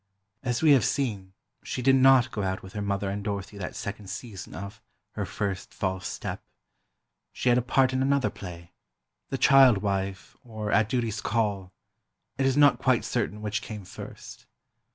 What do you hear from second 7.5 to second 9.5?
a part in another play—"The